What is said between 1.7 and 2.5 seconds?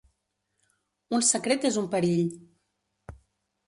és un perill.